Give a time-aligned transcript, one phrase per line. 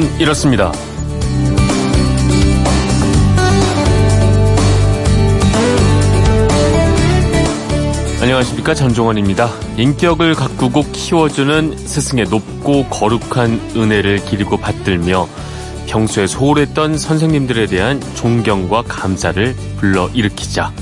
[0.00, 0.72] 그건 이렇습니다.
[8.22, 9.50] 안녕하십니까 전종원입니다.
[9.76, 15.28] 인격을 가꾸고 키워주는 스승의 높고 거룩한 은혜를 기리고 받들며
[15.86, 20.72] 평소에 소홀했던 선생님들에 대한 존경과 감사를 불러일으키자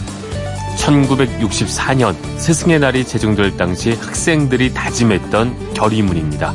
[0.77, 6.55] 1964년 스승의 날이 제정될 당시 학생들이 다짐했던 결의문입니다.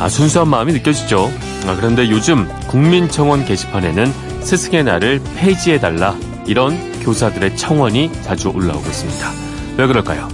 [0.00, 1.30] 아, 순수한 마음이 느껴지죠.
[1.66, 6.14] 아, 그런데 요즘 국민청원 게시판에는 스승의 날을 폐지해달라
[6.46, 9.30] 이런 교사들의 청원이 자주 올라오고 있습니다.
[9.78, 10.28] 왜 그럴까요?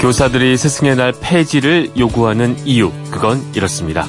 [0.00, 4.04] 교사들이 스승의 날 폐지를 요구하는 이유, 그건 이렇습니다.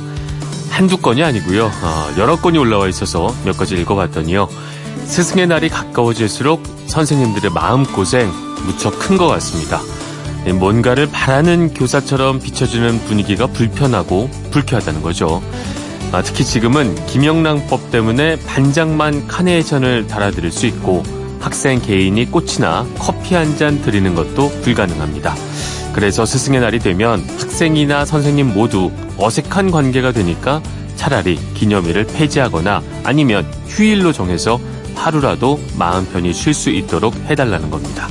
[0.72, 1.66] 한두 건이 아니고요.
[1.66, 4.48] 어, 여러 건이 올라와 있어서 몇 가지 읽어봤더니요.
[5.06, 8.32] 스승의 날이 가까워질수록 선생님들의 마음고생
[8.66, 9.82] 무척 큰 것 같습니다.
[10.52, 15.42] 뭔가를 바라는 교사처럼 비춰주는 분위기가 불편하고 불쾌하다는 거죠.
[16.12, 21.04] 아, 특히 지금은 김영란법 때문에 반장만 카네이션을 달아드릴 수 있고
[21.40, 25.36] 학생 개인이 꽃이나 커피 한 잔 드리는 것도 불가능합니다.
[25.94, 30.62] 그래서 스승의 날이 되면 학생이나 선생님 모두 어색한 관계가 되니까
[30.96, 34.60] 차라리 기념일을 폐지하거나 아니면 휴일로 정해서
[34.96, 38.08] 하루라도 마음 편히 쉴 수 있도록 해달라는 겁니다.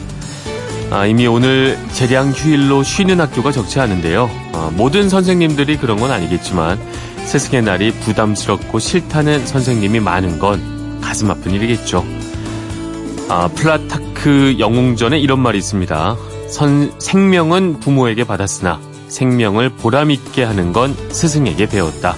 [0.92, 4.30] 아, 이미 오늘 재량 휴일로 쉬는 학교가 적지 않은데요.
[4.52, 6.78] 아, 모든 선생님들이 그런 건 아니겠지만
[7.24, 12.04] 스승의 날이 부담스럽고 싫다는 선생님이 많은 건 가슴 아픈 일이겠죠.
[13.30, 16.16] 아, 플루타크 영웅전에 이런 말이 있습니다.
[16.50, 22.14] 선, 생명은 부모에게 받았으나 생명을 보람있게 하는 건 스승에게 배웠다.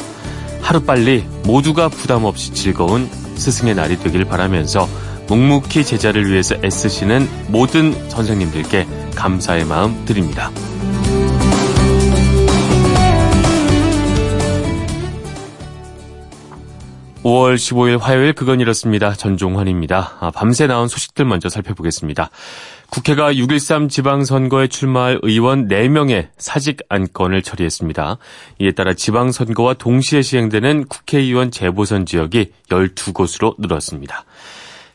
[0.62, 4.88] 하루빨리 모두가 부담 없이 즐거운 스승의 날이 되길 바라면서
[5.28, 10.50] 묵묵히 제자를 위해서 애쓰시는 모든 선생님들께 감사의 마음 드립니다.
[17.24, 19.14] 5월 15일 화요일 그건 이렇습니다.
[19.14, 20.18] 전종환입니다.
[20.20, 22.28] 아, 밤새 나온 소식들 먼저 살펴보겠습니다.
[22.90, 28.18] 국회가 6.13 지방선거에 출마할 의원 4명의 사직 안건을 처리했습니다.
[28.60, 34.26] 이에 따라 지방선거와 동시에 시행되는 국회의원 재보선 지역이 12곳으로 늘었습니다.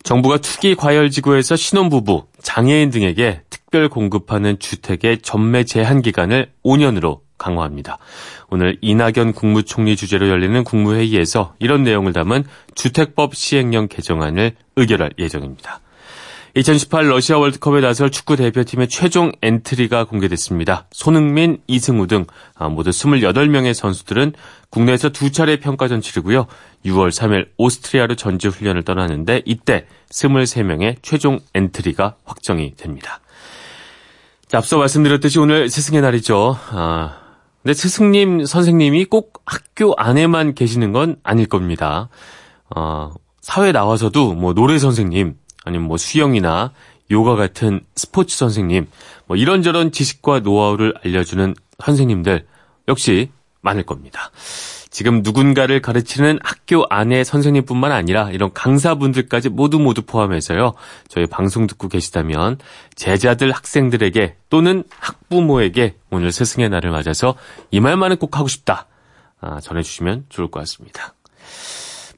[0.10, 8.00] 정부가 투기 과열지구에서 신혼부부, 장애인 등에게 특별 공급하는 주택의 전매 제한 기간을 5년으로 강화합니다.
[8.50, 12.44] 오늘 이낙연 국무총리 주재로 열리는 국무회의에서 이런 내용을 담은
[12.74, 15.80] 주택법 시행령 개정안을 의결할 예정입니다.
[16.56, 20.88] 2018 러시아 월드컵에 나설 축구 대표팀의 최종 엔트리가 공개됐습니다.
[20.92, 24.34] 손흥민, 이승우 등 아, 모두 28명의 선수들은
[24.70, 26.48] 국내에서 두 차례 평가전 치르고요.
[26.86, 33.20] 6월 3일 오스트리아로 전지 훈련을 떠나는데 이때 23명의 최종 엔트리가 확정이 됩니다.
[34.48, 36.58] 자, 앞서 말씀드렸듯이 오늘 스승의 날이죠.
[36.72, 37.18] 아,
[37.62, 42.10] 근데 스승님, 선생님이 꼭 학교 안에만 계시는 건 아닐 겁니다.
[42.76, 43.12] 어,
[43.42, 45.36] 사회 나와서도 뭐 노래 선생님,
[45.70, 46.72] 아니면 뭐 수영이나
[47.12, 48.88] 요가 같은 스포츠 선생님,
[49.26, 52.46] 뭐 이런저런 지식과 노하우를 알려주는 선생님들
[52.88, 53.32] 역시
[53.62, 54.32] 많을 겁니다.
[54.92, 60.74] 지금 누군가를 가르치는 학교 안에 선생님뿐만 아니라 이런 강사분들까지 모두 모두 포함해서요.
[61.08, 62.58] 저희 방송 듣고 계시다면
[62.96, 67.36] 제자들 학생들에게 또는 학부모에게 오늘 스승의 날을 맞아서
[67.70, 68.88] 이 말만은 꼭 하고 싶다.
[69.42, 71.14] 아, 전해주시면 좋을 것 같습니다.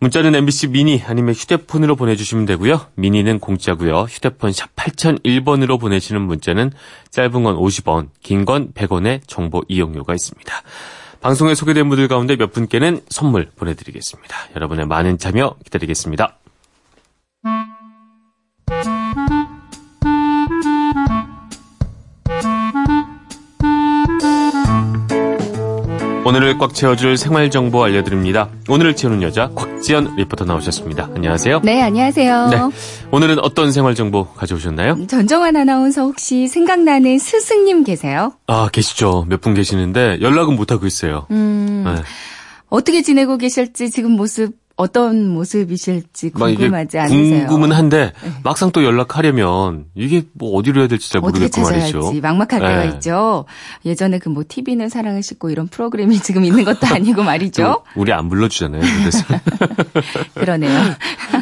[0.01, 2.87] 문자는 MBC 미니 아니면 휴대폰으로 보내주시면 되고요.
[2.95, 4.01] 미니는 공짜고요.
[4.05, 6.71] 휴대폰 샵 8001번으로 보내시는 문자는
[7.11, 10.51] 짧은 건 50원, 긴 건 100원의 정보 이용료가 있습니다.
[11.21, 14.35] 방송에 소개된 분들 가운데 몇 분께는 선물 보내드리겠습니다.
[14.55, 16.40] 여러분의 많은 참여 기다리겠습니다.
[26.31, 28.47] 오늘을 꽉 채워줄 생활 정보 알려드립니다.
[28.69, 31.09] 오늘을 채우는 여자 곽지연 리포터 나오셨습니다.
[31.13, 31.59] 안녕하세요.
[31.65, 32.47] 네, 안녕하세요.
[32.47, 32.57] 네,
[33.11, 35.07] 오늘은 어떤 생활 정보 가져오셨나요?
[35.07, 38.31] 전정환 아나운서 혹시 생각나는 스승님 계세요?
[38.47, 39.25] 아, 계시죠.
[39.27, 41.25] 몇 분 계시는데 연락은 못하고 있어요.
[41.31, 42.01] 음, 네.
[42.69, 47.47] 어떻게 지내고 계실지 지금 모습 어떤 모습이실지 궁금하지 않으세요?
[47.47, 48.31] 궁금은 한데 네.
[48.43, 52.13] 막상 또 연락하려면 이게 뭐 어디로 해야 될지 잘 모르겠고 말이죠.
[52.21, 52.67] 막막할 네.
[52.67, 53.45] 때가 있죠.
[53.85, 57.83] 예전에 그 뭐 TV는 사랑을 싣고 이런 프로그램이 지금 있는 것도 아니고 말이죠.
[57.95, 58.81] 우리 안 불러주잖아요.
[60.35, 60.79] 그러네요.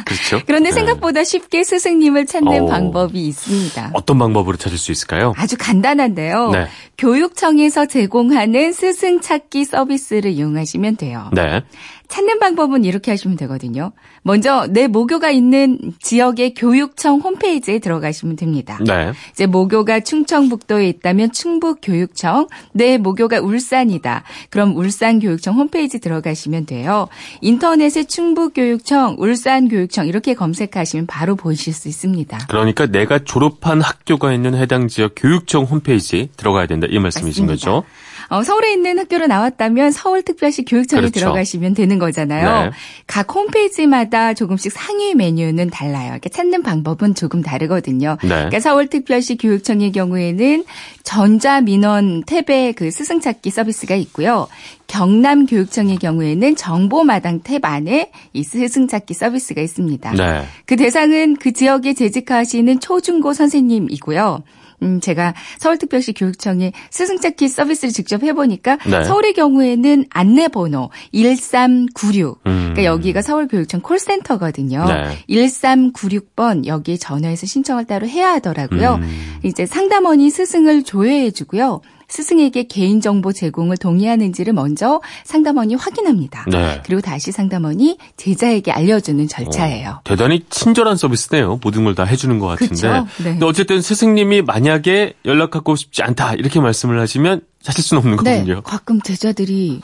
[0.05, 0.41] 그렇죠.
[0.45, 0.73] 그런데 네.
[0.73, 3.91] 생각보다 쉽게 스승님을 찾는 어, 방법이 있습니다.
[3.93, 5.33] 어떤 방법으로 찾을 수 있을까요?
[5.37, 6.51] 아주 간단한데요.
[6.51, 6.67] 네.
[6.97, 11.29] 교육청에서 제공하는 스승 찾기 서비스를 이용하시면 돼요.
[11.33, 11.63] 네.
[12.09, 13.91] 찾는 방법은 이렇게 하시면 되거든요.
[14.23, 18.79] 먼저 내 모교가 있는 지역의 교육청 홈페이지에 들어가시면 됩니다.
[18.85, 19.13] 네.
[19.31, 24.23] 이제 모교가 충청북도에 있다면 충북교육청, 내 모교가 울산이다.
[24.49, 27.07] 그럼 울산교육청 홈페이지 들어가시면 돼요.
[27.41, 32.39] 인터넷에 충북교육청, 울산교육청 이렇게 검색하시면 바로 보실 수 있습니다.
[32.49, 37.71] 그러니까 내가 졸업한 학교가 있는 해당 지역 교육청 홈페이지 들어가야 된다 이 말씀이신 맞습니다.
[37.71, 37.85] 거죠?
[38.29, 41.19] 어, 서울에 있는 학교로 나왔다면 서울특별시 교육청에 그렇죠.
[41.19, 42.65] 들어가시면 되는 거잖아요.
[42.65, 42.71] 네.
[43.07, 46.11] 각 홈페이지마다 조금씩 상위 메뉴는 달라요.
[46.11, 48.17] 이렇게 찾는 방법은 조금 다르거든요.
[48.21, 48.27] 네.
[48.29, 50.63] 그러니까 서울특별시 교육청의 경우에는
[51.03, 54.47] 전자민원 탭에 그 스승찾기 서비스가 있고요.
[54.85, 60.11] 경남 교육청의 경우에는 정보마당 탭 안에 이 스승찾기 서비스가 있습니다.
[60.13, 60.45] 네.
[60.65, 64.43] 그 대상은 그 지역에 재직하시는 초중고 선생님이고요.
[64.81, 69.03] 음, 제가 서울특별시 교육청에 스승찾기 서비스를 직접 해보니까 네.
[69.03, 72.41] 서울의 경우에는 안내번호 1396.
[72.45, 72.59] 음.
[72.73, 74.85] 그러니까 여기가 서울교육청 콜센터거든요.
[74.85, 75.17] 네.
[75.29, 78.95] 1396번 여기에 전화해서 신청을 따로 해야 하더라고요.
[79.01, 79.39] 음.
[79.43, 81.81] 이제 상담원이 스승을 조회해주고요.
[82.09, 86.45] 스승에게 개인정보 제공을 동의하는지를 먼저 상담원이 확인합니다.
[86.51, 86.81] 네.
[86.85, 89.89] 그리고 다시 상담원이 제자에게 알려주는 절차예요.
[89.89, 91.59] 어, 대단히 친절한 서비스네요.
[91.63, 92.89] 모든 걸 다 해주는 것 같은데.
[92.91, 93.03] 네.
[93.23, 98.61] 근데 어쨌든 스승님이 만약에 연락하고 싶지 않다 이렇게 말씀을 하시면 찾을 수는 없는 네, 거군요.
[98.61, 99.81] 가끔 제자들이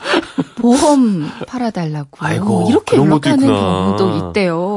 [0.56, 4.75] 보험 팔아달라고 아이고, 이렇게 연락하는 경우도 있대요.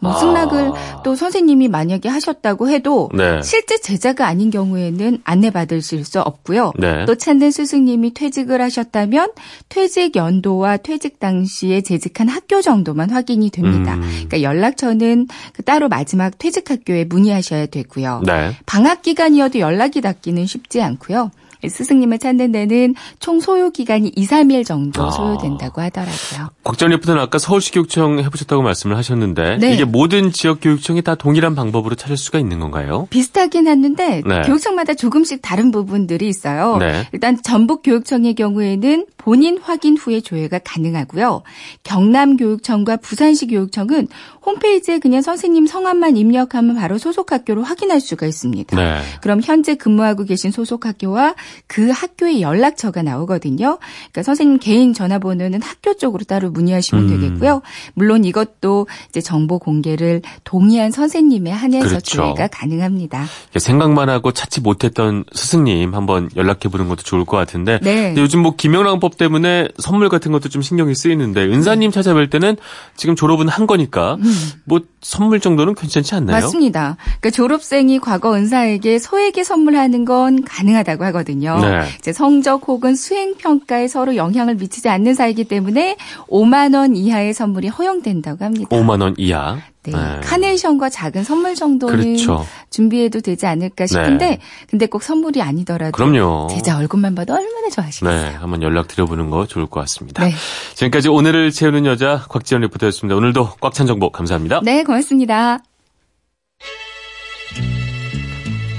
[0.00, 0.18] 뭐 아.
[0.18, 0.72] 승낙을
[1.04, 3.40] 또 선생님이 만약에 하셨다고 해도 네.
[3.42, 6.72] 실제 제자가 아닌 경우에는 안내받으실 수 없고요.
[6.78, 7.04] 네.
[7.04, 9.32] 또 찾는 스승님이 퇴직을 하셨다면
[9.68, 13.94] 퇴직 연도와 퇴직 당시에 재직한 학교 정도만 확인이 됩니다.
[13.94, 14.00] 음.
[14.00, 18.22] 그러니까 연락처는 그 따로 마지막 퇴직 학교에 문의하셔야 되고요.
[18.26, 18.56] 네.
[18.66, 21.30] 방학 기간이어도 연락이 닿기는 쉽지 않고요.
[21.68, 25.10] 스승님을 찾는 데는 총 소요 기간이 2, 3일 정도 아.
[25.10, 26.50] 소요된다고 하더라고요.
[26.64, 29.74] 곽전 리포터는 아까 서울시 교육청 해보셨다고 말씀을 하셨는데 네.
[29.74, 33.06] 이게 모든 지역 교육청이 다 동일한 방법으로 찾을 수가 있는 건가요?
[33.10, 34.42] 비슷하긴 했는데 네.
[34.42, 36.76] 교육청마다 조금씩 다른 부분들이 있어요.
[36.78, 37.06] 네.
[37.12, 41.42] 일단 전북 교육청의 경우에는 본인 확인 후에 조회가 가능하고요.
[41.84, 44.08] 경남교육청과 부산시 교육청은
[44.44, 48.76] 홈페이지에 그냥 선생님 성함만 입력하면 바로 소속 학교로 확인할 수가 있습니다.
[48.76, 49.02] 네.
[49.20, 51.34] 그럼 현재 근무하고 계신 소속 학교와
[51.66, 53.78] 그 학교의 연락처가 나오거든요.
[53.78, 57.08] 그러니까 선생님 개인 전화번호는 학교 쪽으로 따로 문의하시면 음.
[57.08, 57.60] 되겠고요.
[57.92, 62.16] 물론 이것도 이제 정보 공개를 동의한 선생님에 한해서 그렇죠.
[62.16, 63.26] 조회가 가능합니다.
[63.54, 68.14] 생각만 하고 찾지 못했던 스승님 한번 연락해 보는 것도 좋을 것 같은데 네.
[68.16, 72.56] 요즘 뭐 김영란법 때문에 선물 같은 것도 좀 신경이 쓰이는데 은사님 찾아뵐 때는
[72.96, 74.50] 지금 졸업은 한 거니까 음.
[74.64, 76.40] 뭐 선물 정도는 괜찮지 않나요?
[76.40, 76.96] 맞습니다.
[77.20, 81.58] 그러니까 졸업생이 과거 은사에게 소에게 선물하는 건 가능하다고 하거든요.
[81.60, 81.88] 네.
[81.98, 85.96] 이제 성적 혹은 수행 평가에 서로 영향을 미치지 않는 사이기 때문에
[86.28, 88.68] 5만 원 이하의 선물이 허용된다고 합니다.
[88.76, 89.58] 5만 원 이하.
[89.84, 89.92] 네.
[89.92, 90.20] 네.
[90.22, 92.46] 카네이션과 작은 선물 정도는 그렇죠.
[92.68, 94.38] 준비해도 되지 않을까 싶은데 네.
[94.68, 96.48] 근데 꼭 선물이 아니더라도 그럼요.
[96.50, 98.30] 제자 얼굴만 봐도 얼마나 좋아하시겠어요.
[98.30, 100.24] 네, 한번 연락 드려보는 거 좋을 것 같습니다.
[100.24, 100.32] 네.
[100.74, 103.16] 지금까지 오늘을 채우는 여자 곽지연 리포터였습니다.
[103.16, 104.60] 오늘도 꽉 찬 정보 감사합니다.
[104.62, 105.58] 네, 고맙습니다.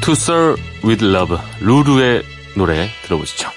[0.02, 2.24] To Serve with Love 루루의
[2.56, 3.50] 노래 들어보시죠.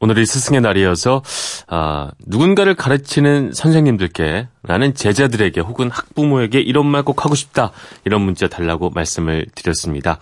[0.00, 1.22] 오늘이 스승의 날이어서
[1.66, 7.72] 아, 누군가를 가르치는 선생님들께 나는 제자들에게 혹은 학부모에게 이런 말 꼭 하고 싶다
[8.04, 10.18] 이런 문자 달라고 말씀을 드렸습니다.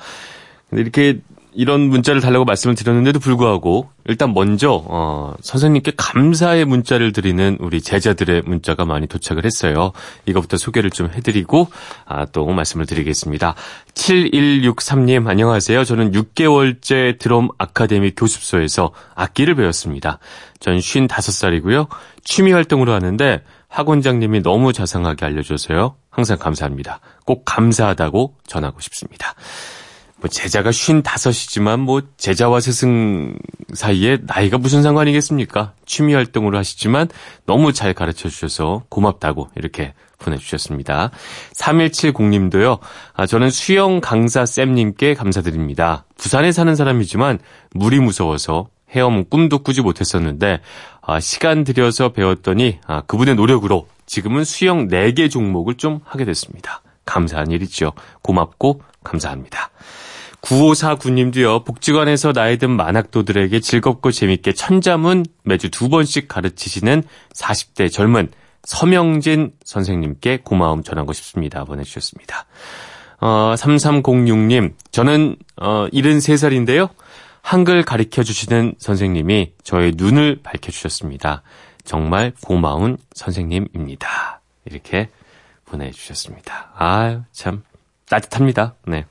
[0.71, 1.21] 근데 이렇게
[1.57, 8.43] 이런 문자를 달라고 말씀을 드렸는데도 불구하고 일단 먼저 어, 선생님께 감사의 문자를 드리는 우리 제자들의
[8.45, 9.93] 문자가 많이 도착을 했어요.
[10.27, 11.69] 이것부터 소개를 좀 해드리고
[12.05, 13.55] 아, 또 말씀을 드리겠습니다.
[13.95, 15.85] 7163님 안녕하세요.
[15.85, 20.19] 저는 6개월째 드럼 아카데미 교습소에서 악기를 배웠습니다.
[20.61, 21.89] 전 55살이고요.
[22.23, 25.97] 취미 활동으로 하는데 학원장님이 너무 자상하게 알려줘서요.
[26.11, 27.01] 항상 감사합니다.
[27.25, 29.35] 꼭 감사하다고 전하고 싶습니다.
[30.19, 33.37] 뭐 제자가 쉰 다섯이지만 뭐 제자와 스승
[33.75, 35.73] 사이에 나이가 무슨 상관이겠습니까?
[35.85, 37.09] 취미 활동으로 하시지만
[37.45, 41.11] 너무 잘 가르쳐 주셔서 고맙다고 이렇게 보내주셨습니다.
[41.55, 42.79] 3170님도요,
[43.15, 46.05] 아, 저는 수영 강사 쌤님께 감사드립니다.
[46.17, 47.39] 부산에 사는 사람이지만
[47.73, 50.61] 물이 무서워서 헤엄 꿈도 꾸지 못했었는데,
[51.03, 56.83] 아, 시간 들여서 배웠더니, 아, 그분의 노력으로 지금은 수영 4개 종목을 좀 하게 됐습니다.
[57.05, 57.93] 감사한 일이죠.
[58.23, 59.71] 고맙고 감사합니다.
[60.43, 67.03] 9549님도요, 복지관에서 나이 든 만학도들에게 즐겁고 재밌게 천자문 매주 두 번씩 가르치시는
[67.35, 68.29] 40대 젊은
[68.63, 71.65] 서명진 선생님께 고마움 전하고 싶습니다.
[71.65, 72.47] 보내주셨습니다.
[73.21, 76.91] 어, 3306님, 저는, 어, 73살인데요.
[77.43, 81.43] 한글 가르쳐 주시는 선생님이 저의 눈을 밝혀주셨습니다.
[81.85, 84.41] 정말 고마운 선생님입니다.
[84.65, 85.09] 이렇게
[85.65, 86.73] 보내주셨습니다.
[86.77, 87.63] 아유, 참,
[88.09, 88.75] 따뜻합니다.
[88.87, 89.05] 네.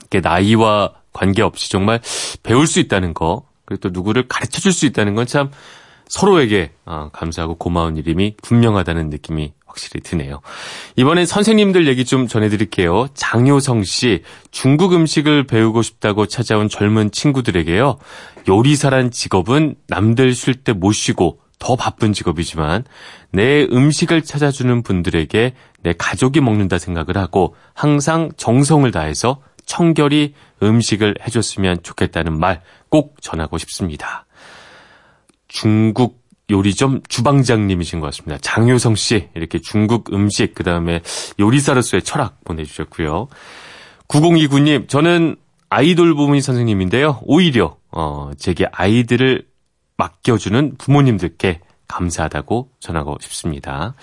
[0.00, 2.00] 이렇게 나이와 관계없이 정말
[2.42, 5.50] 배울 수 있다는 거, 그리고 또 누구를 가르쳐 줄 수 있다는 건 참
[6.08, 10.40] 서로에게 어, 감사하고 고마운 일임이 분명하다는 느낌이 확실히 드네요.
[10.96, 13.06] 이번엔 선생님들 얘기 좀 전해드릴게요.
[13.14, 17.98] 장효성 씨, 중국 음식을 배우고 싶다고 찾아온 젊은 친구들에게요.
[18.48, 22.82] 요리사란 직업은 남들 쉴 때 못 쉬고 더 바쁜 직업이지만
[23.30, 31.84] 내 음식을 찾아주는 분들에게 내 가족이 먹는다 생각을 하고 항상 정성을 다해서 청결히 음식을 해줬으면
[31.84, 34.26] 좋겠다는 말 꼭 전하고 싶습니다.
[35.48, 38.38] 중국 요리점 주방장님이신 것 같습니다.
[38.42, 41.00] 장효성 씨, 이렇게 중국 음식, 그 다음에
[41.38, 43.28] 요리사로서의 철학 보내주셨고요.
[44.08, 45.36] 9029님, 저는
[45.70, 47.20] 아이돌 부모님 선생님인데요.
[47.22, 49.46] 오히려, 어, 제게 아이들을
[50.00, 53.94] 맡겨주는 부모님들께 감사하다고 전하고 싶습니다.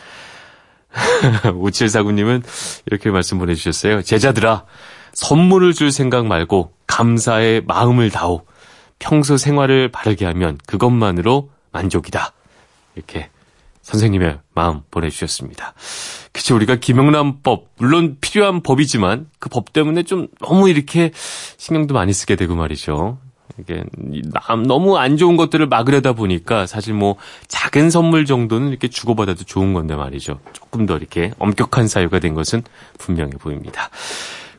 [1.43, 2.43] 5749님은
[2.85, 4.03] 이렇게 말씀 보내주셨어요.
[4.03, 4.65] 제자들아,
[5.13, 8.45] 선물을 줄 생각 말고 감사의 마음을 다오.
[8.99, 12.33] 평소 생활을 바르게 하면 그것만으로 만족이다.
[12.95, 13.29] 이렇게
[13.81, 15.73] 선생님의 마음 보내주셨습니다.
[16.33, 21.11] 그치, 우리가 김영란법, 물론 필요한 법이지만 그 법 때문에 좀 너무 이렇게
[21.57, 23.17] 신경도 많이 쓰게 되고 말이죠.
[23.59, 23.83] 이게
[24.67, 27.15] 너무 안 좋은 것들을 막으려다 보니까 사실 뭐
[27.47, 30.39] 작은 선물 정도는 이렇게 주고받아도 좋은 건데 말이죠.
[30.53, 32.63] 조금 더 이렇게 엄격한 사유가 된 것은
[32.97, 33.89] 분명해 보입니다.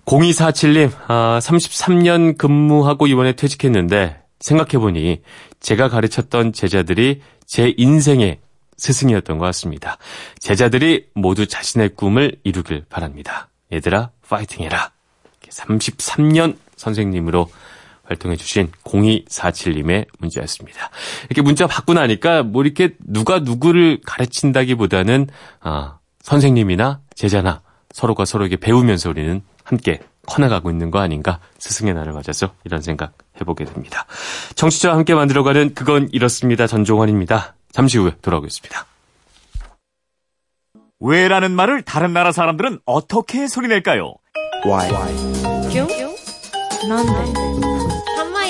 [0.04, 5.20] 0247님, 아, 33년 근무하고 이번에 퇴직했는데 생각해보니
[5.60, 8.38] 제가 가르쳤던 제자들이 제 인생의
[8.76, 9.98] 스승이었던 것 같습니다.
[10.38, 13.48] 제자들이 모두 자신의 꿈을 이루길 바랍니다.
[13.72, 14.92] 얘들아, 파이팅 해라.
[15.50, 17.50] 33년 선생님으로
[18.08, 20.90] 활동해 주신 0247님의 문자였습니다.
[21.28, 25.28] 이렇게 문자 받고 나니까 뭐 이렇게 누가 누구를 가르친다기보다는
[25.60, 27.60] 아, 선생님이나 제자나
[27.92, 33.64] 서로가 서로에게 배우면서 우리는 함께 커나가고 있는 거 아닌가 스승의 날을 맞아서 이런 생각 해보게
[33.64, 34.06] 됩니다.
[34.54, 36.66] 청취자와 함께 만들어가는 그건 이렇습니다.
[36.66, 37.54] 전종환입니다.
[37.72, 38.86] 잠시 후에 돌아오겠습니다.
[41.00, 44.14] 왜라는 말을 다른 나라 사람들은 어떻게 소리낼까요?
[44.66, 44.90] Why?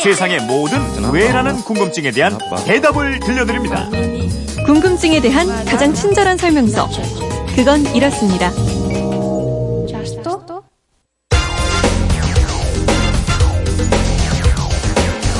[0.03, 0.79] 세상의 모든
[1.13, 3.89] 왜라는 궁금증에 대한 대답을 들려드립니다.
[4.65, 6.89] 궁금증에 대한 가장 친절한 설명서.
[7.57, 8.51] 그건 이렇습니다.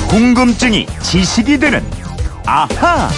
[0.09, 1.83] 궁금증이 지식이 되는
[2.45, 3.09] 아하.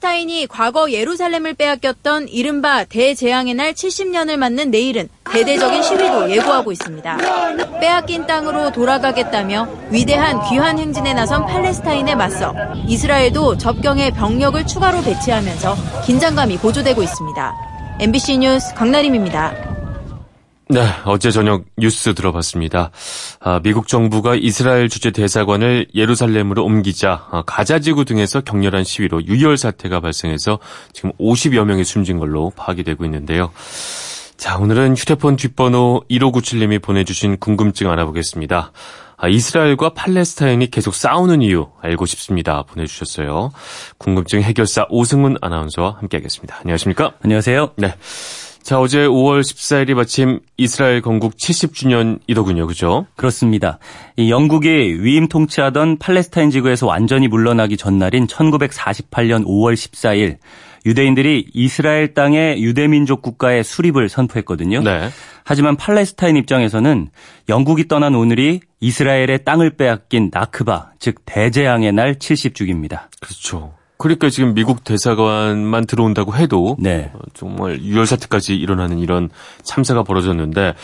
[0.00, 7.16] 팔레스타인이 과거 예루살렘을 빼앗겼던 이른바 대재앙의 날 70년을 맞는 내일은 대대적인 시위도 예고하고 있습니다.
[7.80, 12.54] 빼앗긴 땅으로 돌아가겠다며 위대한 귀환 행진에 나선 팔레스타인에 맞서
[12.86, 15.76] 이스라엘도 접경에 병력을 추가로 배치하면서
[16.06, 17.54] 긴장감이 고조되고 있습니다.
[18.00, 19.79] MBC 뉴스 강나림입니다.
[20.70, 22.92] 네, 어제 저녁 뉴스 들어봤습니다.
[23.40, 29.98] 아, 미국 정부가 이스라엘 주재 대사관을 예루살렘으로 옮기자 아, 가자지구 등에서 격렬한 시위로 유혈 사태가
[29.98, 30.60] 발생해서
[30.92, 33.50] 지금 50여 명이 숨진 걸로 파악이 되고 있는데요.
[34.36, 38.70] 자, 오늘은 휴대폰 뒷번호 1597님이 보내주신 궁금증 알아보겠습니다.
[39.16, 42.62] 아, 이스라엘과 팔레스타인이 계속 싸우는 이유 알고 싶습니다.
[42.62, 43.50] 보내주셨어요.
[43.98, 46.58] 궁금증 해결사 오승훈 아나운서와 함께하겠습니다.
[46.60, 47.14] 안녕하십니까?
[47.24, 47.72] 안녕하세요.
[47.74, 47.96] 네.
[48.70, 52.68] 자, 어제 5월 14일이 마침 이스라엘 건국 70주년이더군요.
[52.68, 53.04] 그죠?
[53.16, 53.80] 그렇습니다.
[54.16, 60.36] 이 영국이 위임 통치하던 팔레스타인 지구에서 완전히 물러나기 전날인 1948년 5월 14일
[60.86, 64.82] 유대인들이 이스라엘 땅에 유대민족 국가의 수립을 선포했거든요.
[64.82, 65.08] 네.
[65.42, 67.08] 하지만 팔레스타인 입장에서는
[67.48, 73.08] 영국이 떠난 오늘이 이스라엘의 땅을 빼앗긴 나크바, 즉 대재앙의 날 70주기입니다.
[73.20, 73.79] 그렇죠.
[74.00, 77.10] 그러니까 지금 미국 대사관만 들어온다고 해도 네.
[77.14, 79.28] 어, 정말 유혈 사태까지 일어나는 이런
[79.62, 80.74] 참사가 벌어졌는데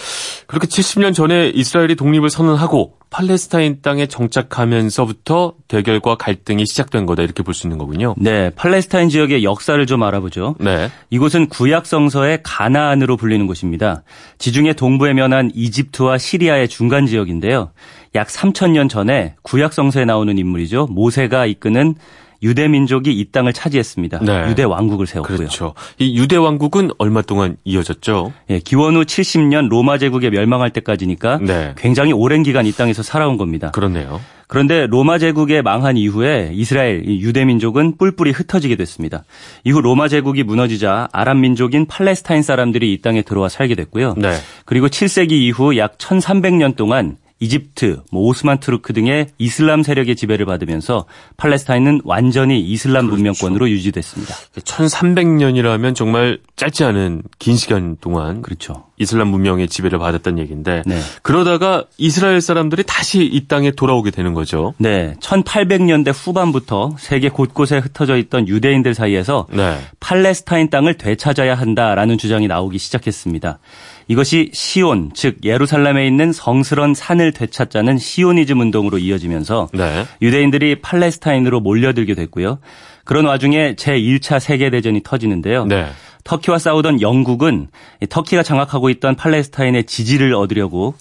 [0.46, 7.54] 그렇게 70년 전에 이스라엘이 독립을 선언하고 팔레스타인 땅에 정착하면서부터 대결과 갈등이 시작된 거다 이렇게 볼
[7.54, 8.14] 수 있는 거군요.
[8.18, 10.56] 네, 팔레스타인 지역의 역사를 좀 알아보죠.
[10.60, 10.90] 네.
[11.08, 14.02] 이곳은 구약 성서의 가나안으로 불리는 곳입니다.
[14.36, 17.70] 지중해 동부에 면한 이집트와 시리아의 중간 지역인데요.
[18.14, 20.88] 약 3천 년 전에 구약 성서에 나오는 인물이죠.
[20.90, 21.94] 모세가 이끄는
[22.42, 24.20] 유대 민족이 이 땅을 차지했습니다.
[24.20, 24.50] 네.
[24.50, 25.36] 유대 왕국을 세웠고요.
[25.36, 25.74] 그렇죠.
[25.98, 28.32] 이 유대 왕국은 얼마 동안 이어졌죠?
[28.50, 31.74] 예, 기원 후 70년 로마 제국에 멸망할 때까지니까 네.
[31.76, 33.70] 굉장히 오랜 기간 이 땅에서 살아온 겁니다.
[33.70, 34.20] 그렇네요.
[34.48, 39.24] 그런데 로마 제국에 망한 이후에 이스라엘 유대 민족은 뿔뿔이 흩어지게 됐습니다.
[39.64, 44.14] 이후 로마 제국이 무너지자 아랍 민족인 팔레스타인 사람들이 이 땅에 들어와 살게 됐고요.
[44.16, 44.34] 네.
[44.64, 51.04] 그리고 7세기 이후 약 1300년 동안 이집트, 뭐 오스만 투르크 등의 이슬람 세력의 지배를 받으면서
[51.36, 53.16] 팔레스타인은 완전히 이슬람 그렇죠.
[53.16, 54.34] 문명권으로 유지됐습니다.
[54.56, 58.86] 1300년이라면 정말 짧지 않은 긴 시간 동안 그렇죠.
[58.96, 60.98] 이슬람 문명의 지배를 받았던 얘기인데 네.
[61.20, 64.72] 그러다가 이스라엘 사람들이 다시 이 땅에 돌아오게 되는 거죠.
[64.78, 65.14] 네.
[65.20, 69.78] 1800년대 후반부터 세계 곳곳에 흩어져 있던 유대인들 사이에서 네.
[70.00, 73.58] 팔레스타인 땅을 되찾아야 한다라는 주장이 나오기 시작했습니다.
[74.08, 80.04] 이것이 시온, 즉 예루살렘에 있는 성스런 산을 되찾자는 시오니즘 운동으로 이어지면서 네.
[80.22, 82.58] 유대인들이 팔레스타인으로 몰려들게 됐고요.
[83.04, 85.66] 그런 와중에 제1차 세계대전이 터지는데요.
[85.66, 85.86] 네.
[86.24, 87.68] 터키와 싸우던 영국은
[88.08, 90.94] 터키가 장악하고 있던 팔레스타인의 지지를 얻으려고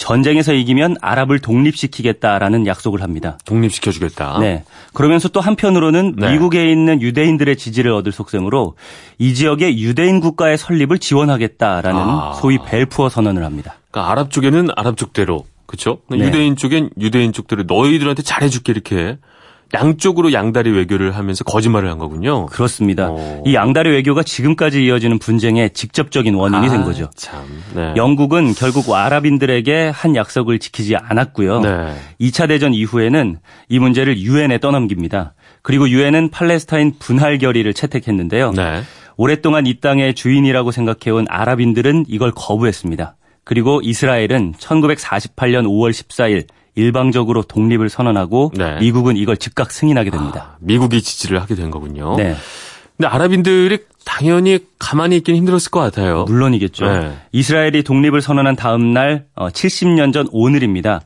[0.00, 3.38] 전쟁에서 이기면 아랍을 독립시키겠다라는 약속을 합니다.
[3.44, 4.38] 독립시켜주겠다.
[4.40, 4.64] 네.
[4.94, 6.32] 그러면서 또 한편으로는 네.
[6.32, 8.76] 미국에 있는 유대인들의 지지를 얻을 속셈으로
[9.18, 12.32] 이 지역의 유대인 국가의 설립을 지원하겠다라는 아.
[12.40, 13.74] 소위 벨푸어 선언을 합니다.
[13.90, 15.98] 그러니까 아랍 쪽에는 아랍 쪽대로 그렇죠?
[16.08, 16.18] 네.
[16.18, 19.18] 유대인 쪽엔 유대인 쪽대로 너희들한테 잘해줄게 이렇게
[19.74, 22.46] 양쪽으로 양다리 외교를 하면서 거짓말을 한 거군요.
[22.46, 23.10] 그렇습니다.
[23.10, 23.44] 오.
[23.46, 27.08] 이 양다리 외교가 지금까지 이어지는 분쟁의 직접적인 원인이 아, 된 거죠.
[27.14, 27.44] 참.
[27.74, 27.94] 네.
[27.96, 31.60] 영국은 결국 아랍인들에게 한 약속을 지키지 않았고요.
[31.60, 31.94] 네.
[32.20, 35.34] 2차 대전 이후에는 이 문제를 유엔에 떠넘깁니다.
[35.62, 38.52] 그리고 유엔은 팔레스타인 분할 결의를 채택했는데요.
[38.52, 38.82] 네.
[39.16, 43.16] 오랫동안 이 땅의 주인이라고 생각해온 아랍인들은 이걸 거부했습니다.
[43.44, 48.78] 그리고 이스라엘은 1948년 5월 14일 일방적으로 독립을 선언하고 네.
[48.78, 50.52] 미국은 이걸 즉각 승인하게 됩니다.
[50.54, 52.16] 아, 미국이 지지를 하게 된 거군요.
[52.16, 52.36] 네.
[52.96, 56.24] 근데 아랍인들이 당연히 가만히 있긴 힘들었을 것 같아요.
[56.24, 56.86] 물론이겠죠.
[56.86, 57.12] 네.
[57.32, 61.00] 이스라엘이 독립을 선언한 다음 날 70년 어, 전 오늘입니다.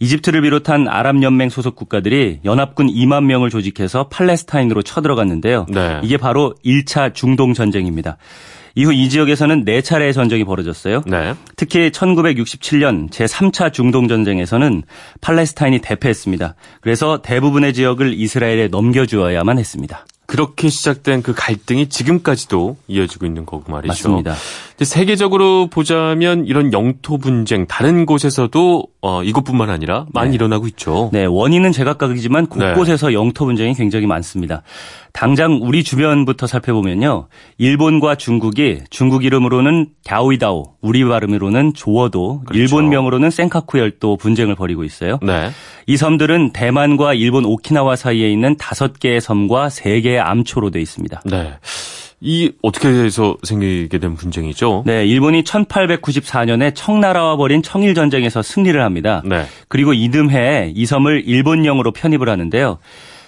[0.00, 5.66] 이집트를 비롯한 아랍 연맹 소속 국가들이 연합군 2만 명을 조직해서 팔레스타인으로 쳐들어갔는데요.
[5.68, 6.00] 네.
[6.02, 8.16] 이게 바로 1차 중동 전쟁입니다.
[8.74, 11.02] 이후 이 지역에서는 4차례의 전쟁이 벌어졌어요.
[11.06, 11.34] 네.
[11.56, 14.82] 특히 1967년 제3차 중동 전쟁에서는
[15.20, 16.54] 팔레스타인이 대패했습니다.
[16.80, 20.06] 그래서 대부분의 지역을 이스라엘에 넘겨주어야만 했습니다.
[20.26, 23.88] 그렇게 시작된 그 갈등이 지금까지도 이어지고 있는 거고 말이죠.
[24.08, 24.34] 맞습니다.
[24.80, 30.34] 세계적으로 보자면 이런 영토 분쟁 다른 곳에서도 어, 이곳뿐만 아니라 많이 네.
[30.34, 31.10] 일어나고 있죠.
[31.12, 33.14] 네, 원인은 제각각이지만 곳곳에서 네.
[33.14, 34.62] 영토 분쟁이 굉장히 많습니다.
[35.12, 37.28] 당장 우리 주변부터 살펴보면요.
[37.58, 42.60] 일본과 중국이 중국 이름으로는 갸오이다오, 우리 발음으로는 조어도, 그렇죠.
[42.60, 45.20] 일본명으로는 센카쿠 열도 분쟁을 벌이고 있어요.
[45.22, 45.50] 네.
[45.86, 51.22] 이 섬들은 대만과 일본 오키나와 사이에 있는 다섯 개의 섬과 세 개의 암초로 되어 있습니다.
[51.26, 51.52] 네.
[52.26, 54.84] 이 어떻게 해서 생기게 된 분쟁이죠?
[54.86, 59.22] 네, 일본이 1894년에 청나라와 벌인 청일 전쟁에서 승리를 합니다.
[59.26, 59.44] 네.
[59.68, 62.78] 그리고 이듬해에 이 섬을 일본령으로 편입을 하는데요.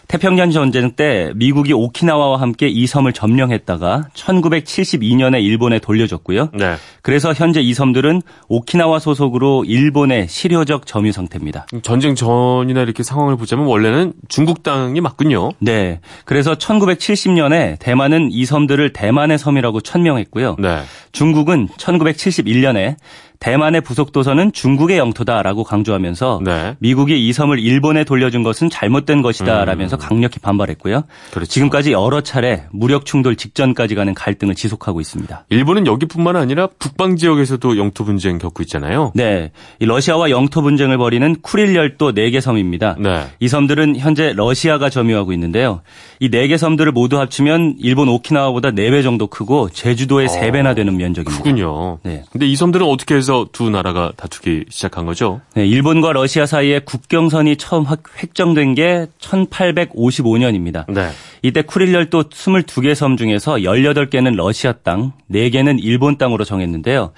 [0.08, 6.50] 태평양 전쟁 때 미국이 오키나와와 함께 이 섬을 점령했다가 1972년에 일본에 돌려줬고요.
[6.54, 6.76] 네.
[7.02, 11.66] 그래서 현재 이 섬들은 오키나와 소속으로 일본의 실효적 점유 상태입니다.
[11.82, 15.50] 전쟁 전이나 이렇게 상황을 보자면 원래는 중국 땅이 맞군요.
[15.58, 16.00] 네.
[16.24, 20.56] 그래서 1970년에 대만은 이 섬들을 대만의 섬이라고 천명했고요.
[20.58, 20.82] 네.
[21.12, 22.96] 중국은 1971년에
[23.38, 26.76] 대만의 부속도서는 중국의 영토다라고 강조하면서 네.
[26.78, 29.98] 미국이 이 섬을 일본에 돌려준 것은 잘못된 것이다라면서 음.
[29.98, 31.02] 강력히 반발했고요.
[31.32, 31.50] 그렇죠.
[31.50, 35.46] 지금까지 여러 차례 무력 충돌 직전까지 가는 갈등을 지속하고 있습니다.
[35.50, 39.12] 일본은 여기뿐만 아니라 북방 지역에서도 영토 분쟁 겪고 있잖아요.
[39.14, 42.96] 네, 러시아와 영토 분쟁을 벌이는 쿠릴 열도 4개 섬입니다.
[42.98, 43.26] 네.
[43.40, 45.82] 이 섬들은 현재 러시아가 점유하고 있는데요.
[46.20, 51.42] 이 4개 섬들을 모두 합치면 일본 오키나와보다 4배 정도 크고 제주도의 어, 3배나 되는 면적입니다.
[51.42, 51.98] 크군요.
[52.02, 52.24] 네.
[52.30, 55.40] 근데 이 섬들은 어떻게 해서 그래서 두 나라가 다투기 시작한 거죠.
[55.56, 57.84] 네, 일본과 러시아 사이에 국경선이 처음
[58.22, 60.84] 획정된 게 1855년입니다.
[60.88, 61.10] 네.
[61.42, 67.10] 이때 쿠릴 열도 22개 섬 중에서 18개는 러시아 땅, 4개는 일본 땅으로 정했는데요.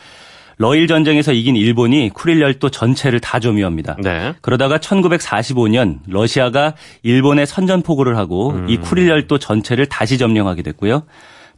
[0.56, 3.98] 러일 전쟁에서 이긴 일본이 쿠릴 열도 전체를 다 점유합니다.
[4.02, 4.32] 네.
[4.40, 8.70] 그러다가 1945년 러시아가 일본에 선전포고를 하고 음.
[8.70, 11.02] 이 쿠릴 열도 전체를 다시 점령하게 됐고요.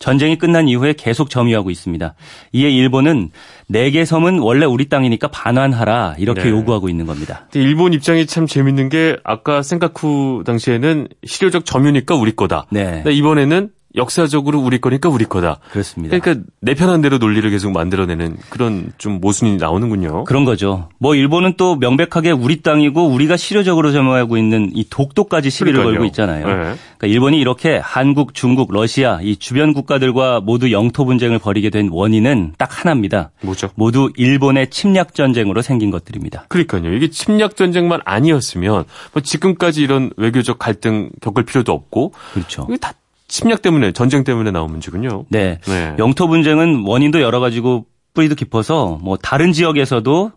[0.00, 2.14] 전쟁이 끝난 이후에 계속 점유하고 있습니다.
[2.52, 3.30] 이에 일본은
[3.68, 6.50] 네 개 섬은 원래 우리 땅이니까 반환하라 이렇게 네.
[6.50, 7.46] 요구하고 있는 겁니다.
[7.54, 12.66] 일본 입장이 참 재밌는 게 아까 생카쿠 당시에는 실효적 점유니까 우리 거다.
[12.70, 13.04] 네.
[13.06, 15.58] 이번에는 역사적으로 우리 거니까 우리 거다.
[15.72, 16.18] 그렇습니다.
[16.18, 20.24] 그러니까 내 편한 대로 논리를 계속 만들어내는 그런 좀 모순이 나오는군요.
[20.24, 20.88] 그런 거죠.
[20.98, 25.92] 뭐 일본은 또 명백하게 우리 땅이고 우리가 실효적으로 점유하고 있는 이 독도까지 시비를 그러니까요.
[25.92, 26.46] 걸고 있잖아요.
[26.46, 26.54] 네.
[26.98, 32.54] 그러니까 일본이 이렇게 한국, 중국, 러시아 이 주변 국가들과 모두 영토 분쟁을 벌이게 된 원인은
[32.58, 33.30] 딱 하나입니다.
[33.42, 33.70] 뭐죠?
[33.74, 36.46] 모두 일본의 침략 전쟁으로 생긴 것들입니다.
[36.48, 36.92] 그러니까요.
[36.94, 42.66] 이게 침략 전쟁만 아니었으면 뭐 지금까지 이런 외교적 갈등 겪을 필요도 없고 그렇죠.
[42.68, 42.92] 이게 다
[43.30, 45.24] 침략 때문에 전쟁 때문에 나온 문제군요.
[45.28, 45.58] 네.
[45.66, 45.94] 네.
[45.98, 50.32] 영토 분쟁은 원인도 여러 가지고 뿌리도 깊어서 뭐 다른 지역에서도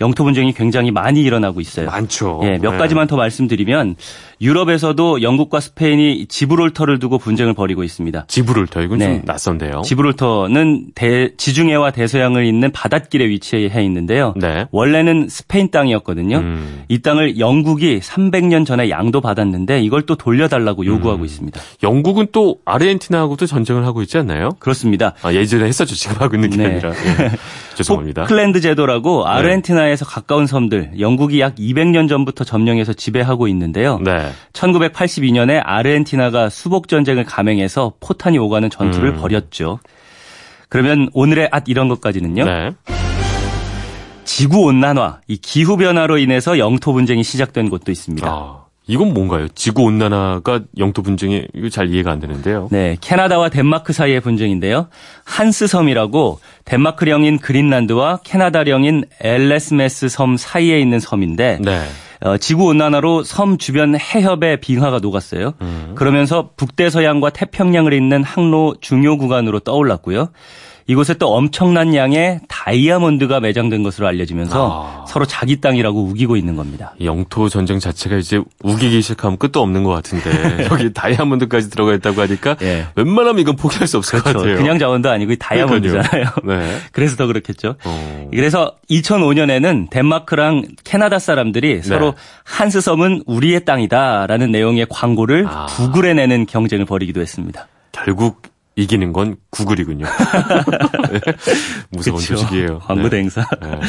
[0.00, 1.86] 영토 분쟁이 굉장히 많이 일어나고 있어요.
[1.86, 2.40] 많죠.
[2.44, 2.78] 예, 몇 네.
[2.78, 3.96] 가지만 더 말씀드리면
[4.40, 8.24] 유럽에서도 영국과 스페인이 지브롤터를 두고 분쟁을 벌이고 있습니다.
[8.26, 9.06] 지브롤터 이건 네.
[9.06, 9.82] 좀 낯선데요.
[9.84, 14.34] 지브롤터는 대, 지중해와 대서양을 잇는 바닷길에 위치해 있는데요.
[14.36, 14.66] 네.
[14.72, 16.38] 원래는 스페인 땅이었거든요.
[16.38, 16.82] 음.
[16.88, 21.24] 이 땅을 영국이 300년 전에 양도 받았는데 이걸 또 돌려달라고 요구하고 음.
[21.24, 21.60] 있습니다.
[21.84, 24.50] 영국은 또 아르헨티나하고도 전쟁을 하고 있지 않나요?
[24.58, 25.14] 그렇습니다.
[25.22, 25.94] 아, 예전에 했었죠.
[25.94, 26.66] 지금 하고 있는 게 네.
[26.66, 26.90] 아니라.
[26.90, 27.30] 예.
[27.74, 28.24] 죄송합니다.
[28.24, 33.98] 클랜드 제도라고 아르헨티나 에서 가까운 섬들 영국이 약 200년 전부터 점령해서 지배하고 있는데요.
[33.98, 34.30] 네.
[34.52, 39.16] 1982년에 아르헨티나가 수복 전쟁을 감행해서 포탄이 오가는 전투를 음.
[39.16, 39.80] 벌였죠.
[40.68, 42.44] 그러면 오늘의 앗 이런 것까지는요.
[42.44, 42.70] 네.
[44.24, 48.28] 지구 온난화, 이 기후 변화로 인해서 영토 분쟁이 시작된 곳도 있습니다.
[48.28, 48.63] 아.
[48.86, 49.48] 이건 뭔가요?
[49.54, 52.68] 지구 온난화가 영토 분쟁이 이거 잘 이해가 안 되는데요.
[52.70, 54.88] 네, 캐나다와 덴마크 사이의 분쟁인데요.
[55.24, 61.82] 한스 섬이라고 덴마크령인 그린란드와 캐나다령인 엘레스메스 섬 사이에 있는 섬인데 네.
[62.20, 65.54] 어, 지구 온난화로 섬 주변 해협의 빙하가 녹았어요.
[65.62, 65.92] 음.
[65.94, 70.28] 그러면서 북대서양과 태평양을 잇는 항로 중요 구간으로 떠올랐고요.
[70.86, 75.06] 이곳에 또 엄청난 양의 다이아몬드가 매장된 것으로 알려지면서 아.
[75.06, 76.94] 서로 자기 땅이라고 우기고 있는 겁니다.
[77.02, 82.54] 영토 전쟁 자체가 이제 우기기 시작하면 끝도 없는 것 같은데 여기 다이아몬드까지 들어가 있다고 하니까
[82.54, 82.86] 네.
[82.94, 84.38] 웬만하면 이건 포기할 수 없을 그렇죠.
[84.38, 84.56] 것 같아요.
[84.56, 86.24] 그냥 자원도 아니고 다이아몬드잖아요.
[86.44, 86.78] 네.
[86.92, 87.76] 그래서 더 그렇겠죠.
[87.84, 88.30] 어.
[88.32, 91.82] 그래서 2005년에는 덴마크랑 캐나다 사람들이 네.
[91.82, 95.66] 서로 한스 섬은 우리의 땅이다라는 내용의 광고를 아.
[95.66, 97.68] 구글에 내는 경쟁을 벌이기도 했습니다.
[97.92, 100.04] 결국 이기는 건 구글이군요.
[101.12, 101.20] 네.
[101.90, 102.36] 무서운 그쵸.
[102.36, 102.80] 소식이에요.
[102.80, 103.18] 광고 네.
[103.18, 103.46] 행사.
[103.60, 103.80] 네.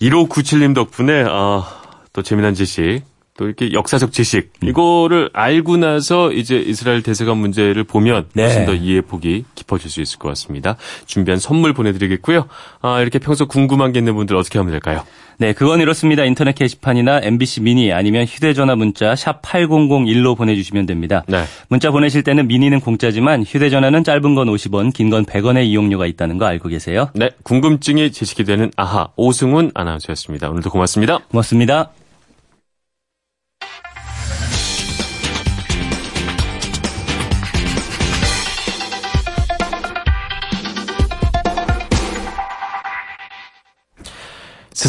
[0.00, 1.64] 1597님 덕분에 아,
[2.12, 3.02] 또 재미난 지식
[3.42, 4.68] 또 이렇게 역사적 지식 음.
[4.68, 8.44] 이거를 알고 나서 이제 이스라엘 대세관 문제를 보면 네.
[8.44, 10.76] 훨씬 더 이해 폭이 깊어질 수 있을 것 같습니다.
[11.06, 12.46] 준비한 선물 보내드리겠고요.
[12.82, 15.02] 아, 이렇게 평소 궁금한 게 있는 분들 어떻게 하면 될까요?
[15.38, 16.24] 네, 그건 이렇습니다.
[16.24, 21.24] 인터넷 게시판이나 MBC 미니 아니면 휴대전화 문자 샵 8001로 보내주시면 됩니다.
[21.26, 21.42] 네.
[21.68, 26.46] 문자 보내실 때는 미니는 공짜지만 휴대전화는 짧은 건 50원, 긴 건 100원의 이용료가 있다는 거
[26.46, 27.08] 알고 계세요?
[27.14, 30.48] 네, 궁금증이 제식이 되는 아하 오승훈 아나운서였습니다.
[30.48, 31.18] 오늘도 고맙습니다.
[31.30, 31.90] 고맙습니다.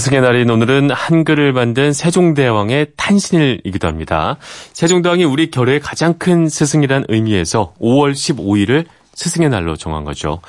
[0.04, 4.36] 스승의 날인 오늘은 한글을 만든 세종대왕의 탄신일이기도 합니다.
[4.74, 10.42] 세종대왕이 우리 결의 가장 큰 스승이란 의미에서 5월 15일을 스승의 날로 정한 거죠.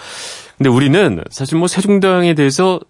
[0.58, 2.80] 근데 우리는 사실 뭐 세종대왕에 대해서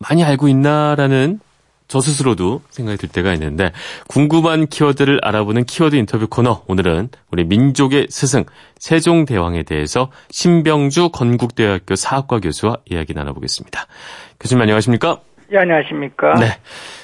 [0.00, 1.40] 많이 알고 있나라는
[1.88, 3.72] 저 스스로도 생각이 들 때가 있는데
[4.06, 8.44] 궁금한 키워드를 알아보는 키워드 인터뷰 코너 오늘은 우리 민족의 스승
[8.78, 13.86] 세종대왕에 대해서 신병주 건국대학교 사학과 교수와 이야기 나눠보겠습니다.
[14.40, 15.20] 교수님 안녕하십니까?
[15.52, 16.34] 예, 안녕하십니까.
[16.34, 16.46] 네.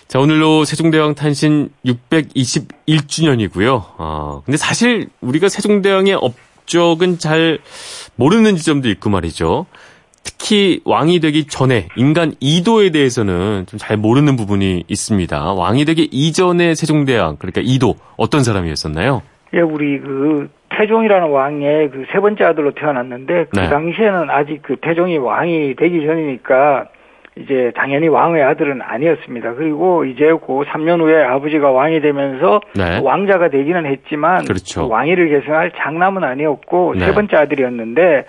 [0.07, 3.83] 자, 오늘로 세종대왕 탄신 621주년이고요.
[3.99, 7.59] 어, 근데 사실 우리가 세종대왕의 업적은 잘
[8.17, 9.67] 모르는 지점도 있고 말이죠.
[10.25, 15.53] 특히 왕이 되기 전에 인간 이도에 대해서는 좀 잘 모르는 부분이 있습니다.
[15.53, 19.23] 왕이 되기 이전의 세종대왕, 그러니까 이도 어떤 사람이었었나요?
[19.55, 23.69] 예, 우리 그 태종이라는 왕의 그 세 번째 아들로 태어났는데 그 네.
[23.69, 26.89] 당시에는 아직 그 태종이 왕이 되기 전이니까
[27.41, 29.55] 이제 당연히 왕의 아들은 아니었습니다.
[29.55, 33.01] 그리고 이제 그 3년 후에 아버지가 왕이 되면서 네.
[33.03, 34.89] 왕자가 되기는 했지만 그렇죠.
[34.89, 37.07] 왕위를 계승할 장남은 아니었고 네.
[37.07, 38.25] 세 번째 아들이었는데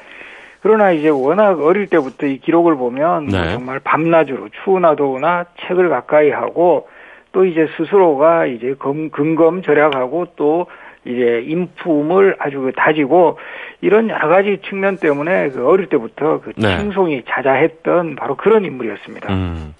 [0.61, 3.53] 그러나 이제 워낙 어릴 때부터 이 기록을 보면 네.
[3.53, 6.87] 정말 밤낮으로 추우나 더우나 책을 가까이 하고
[7.31, 10.67] 또 이제 스스로가 이제 금, 근검 절약하고 또
[11.05, 13.37] 이제 인품을 아주 다지고
[13.81, 16.77] 이런 여러 가지 측면 때문에 그 어릴 때부터 그 네.
[16.77, 19.31] 칭송이 자자했던 바로 그런 인물이었습니다.
[19.33, 19.73] 음.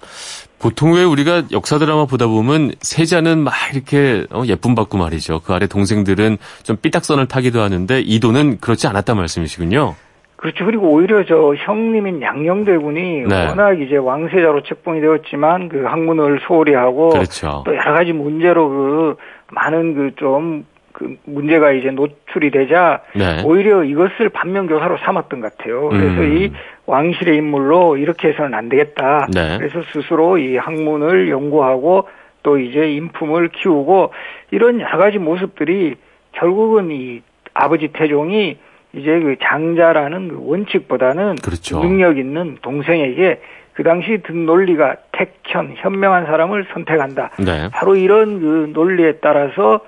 [0.58, 5.40] 보통 왜 우리가 역사 드라마 보다 보면 세자는 막 이렇게 어, 예쁨 받고 말이죠.
[5.40, 9.94] 그 아래 동생들은 좀 삐딱선을 타기도 하는데 이도는 그렇지 않았단 말씀이시군요.
[10.36, 10.64] 그렇죠.
[10.64, 13.46] 그리고 오히려 저 형님인 양녕대군이 네.
[13.48, 17.62] 워낙 이제 왕세자로 책봉이 되었지만 그 학문을 소홀히 하고 그렇죠.
[17.66, 19.16] 또 여러 가지 문제로 그
[19.50, 20.64] 많은 그 좀
[21.00, 23.42] 그 문제가 이제 노출이 되자 네.
[23.42, 25.88] 오히려 이것을 반면교사로 삼았던 것 같아요.
[25.88, 26.36] 그래서 음.
[26.36, 26.52] 이
[26.84, 29.26] 왕실의 인물로 이렇게 해서는 안 되겠다.
[29.32, 29.56] 네.
[29.56, 32.06] 그래서 스스로 이 학문을 연구하고
[32.42, 34.12] 또 이제 인품을 키우고
[34.50, 35.94] 이런 여러 가지 모습들이
[36.32, 37.22] 결국은 이
[37.54, 38.58] 아버지 태종이
[38.92, 41.80] 이제 그 장자라는 그 원칙보다는 그렇죠.
[41.80, 43.40] 능력 있는 동생에게
[43.72, 47.30] 그 당시 든 논리가 택현 현명한 사람을 선택한다.
[47.38, 47.70] 네.
[47.72, 49.80] 바로 이런 그 논리에 따라서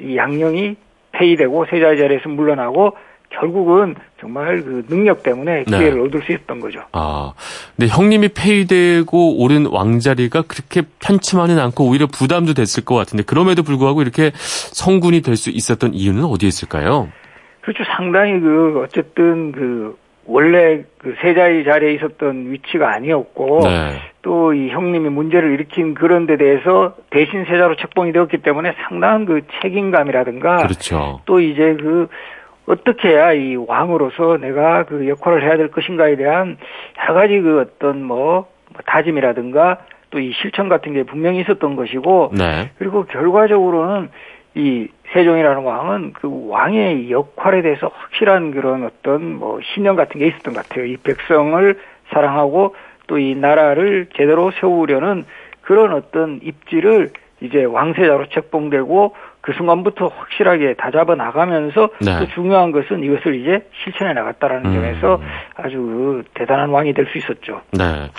[0.00, 0.76] 이 양령이
[1.12, 2.96] 폐위되고 세자의 자리에서 물러나고
[3.30, 5.78] 결국은 정말 그 능력 때문에 네.
[5.78, 6.04] 기회를 네.
[6.08, 6.80] 얻을 수 있었던 거죠.
[6.92, 7.32] 아,
[7.76, 14.02] 근데 형님이 폐위되고 오른 왕자리가 그렇게 편치만은 않고 오히려 부담도 됐을 것 같은데 그럼에도 불구하고
[14.02, 17.08] 이렇게 성군이 될 수 있었던 이유는 어디에 있을까요?
[17.60, 17.84] 그렇죠.
[17.96, 24.00] 상당히 그 어쨌든 그 원래 그 세자의 자리에 있었던 위치가 아니었고 네.
[24.22, 30.58] 또이 형님이 문제를 일으킨 그런 데 대해서 대신 세자로 책봉이 되었기 때문에 상당한 그 책임감이라든가
[30.58, 31.20] 그렇죠.
[31.24, 32.08] 또 이제 그
[32.66, 36.58] 어떻게 해야 이 왕으로서 내가 그 역할을 해야 될 것인가에 대한
[37.02, 39.78] 여러 가지 그 어떤 뭐, 뭐 다짐이라든가
[40.10, 42.70] 또 이 실천 같은 게 분명히 있었던 것이고 네.
[42.78, 44.10] 그리고 결과적으로는
[44.54, 50.54] 이 세종이라는 왕은 그 왕의 역할에 대해서 확실한 그런 어떤 뭐 신념 같은 게 있었던
[50.54, 50.84] 것 같아요.
[50.86, 51.78] 이 백성을
[52.12, 52.74] 사랑하고
[53.06, 55.24] 또 이 나라를 제대로 세우려는
[55.62, 57.10] 그런 어떤 입지를
[57.40, 62.18] 이제 왕세자로 책봉되고 그 순간부터 확실하게 다잡아 나가면서 네.
[62.20, 64.74] 또 중요한 것은 이것을 이제 실천해 나갔다라는 음.
[64.74, 65.20] 점에서
[65.56, 67.62] 아주 대단한 왕이 될 수 있었죠.
[67.72, 68.10] 네.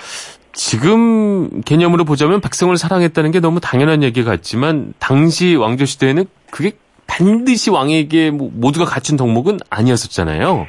[0.52, 6.72] 지금 개념으로 보자면 백성을 사랑했다는 게 너무 당연한 얘기 같지만 당시 왕조 시대에는 그게
[7.06, 10.66] 반드시 왕에게 뭐 모두가 갖춘 덕목은 아니었었잖아요.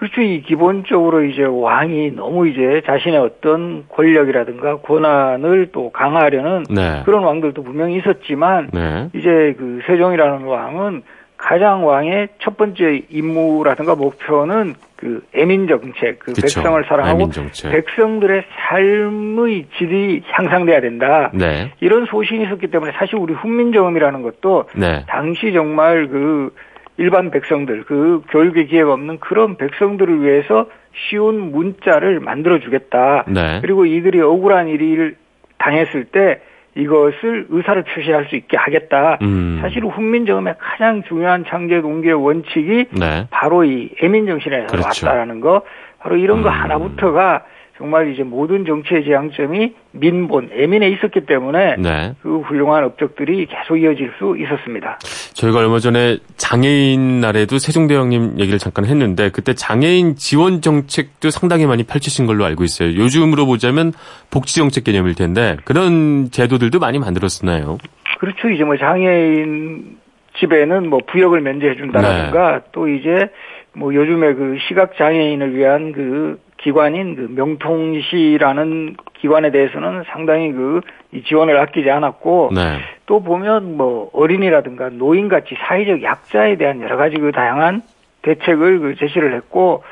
[0.00, 0.22] 그렇죠.
[0.22, 7.02] 이 기본적으로 이제 왕이 너무 이제 자신의 어떤 권력이라든가 권한을 또 강화하려는 네.
[7.04, 9.10] 그런 왕들도 분명히 있었지만 네.
[9.14, 11.02] 이제 그 세종이라는 왕은
[11.40, 16.42] 가장 왕의 첫 번째 임무라든가 목표는 그 애민 정책, 그 그쵸.
[16.42, 17.30] 백성을 사랑하고
[17.70, 21.30] 백성들의 삶의 질이 향상돼야 된다.
[21.32, 21.72] 네.
[21.80, 25.04] 이런 소신이 있었기 때문에 사실 우리 훈민정음이라는 것도 네.
[25.08, 26.54] 당시 정말 그
[26.98, 33.24] 일반 백성들, 그 교육의 기회가 없는 그런 백성들을 위해서 쉬운 문자를 만들어 주겠다.
[33.26, 33.60] 네.
[33.62, 35.16] 그리고 이들이 억울한 일을
[35.56, 36.42] 당했을 때
[36.76, 39.18] 이것을 의사를 표시할 수 있게 하겠다.
[39.22, 39.58] 음.
[39.60, 43.26] 사실 훈민정음의 가장 중요한 창제 동기의 원칙이 네.
[43.30, 45.06] 바로 이 애민정신에서 그렇죠.
[45.06, 45.62] 왔다라는 거,
[45.98, 46.42] 바로 이런 음.
[46.42, 47.44] 거 하나부터가
[47.80, 52.14] 정말 이제 모든 정치의 지향점이 민본, 애민에 있었기 때문에 네.
[52.20, 54.98] 그 훌륭한 업적들이 계속 이어질 수 있었습니다.
[55.32, 61.84] 저희가 얼마 전에 장애인 날에도 세종대왕님 얘기를 잠깐 했는데 그때 장애인 지원 정책도 상당히 많이
[61.84, 62.90] 펼치신 걸로 알고 있어요.
[62.90, 63.94] 요즘으로 보자면
[64.30, 67.78] 복지 정책 개념일 텐데 그런 제도들도 많이 만들었었나요?
[68.18, 68.50] 그렇죠.
[68.50, 69.96] 이제 뭐 장애인
[70.38, 72.60] 집에는 뭐 부역을 면제해 준다라든가 네.
[72.72, 73.30] 또 이제
[73.72, 80.80] 뭐 요즘에 그 시각 장애인을 위한 그 기관인 그 명통시라는 기관에 대해서는 상당히 그
[81.26, 82.78] 지원을 아끼지 않았고 네.
[83.06, 87.82] 또 보면 뭐 어린이라든가 노인 같이 사회적 약자에 대한 여러 가지 그 다양한
[88.22, 89.82] 대책을 그 제시를 했고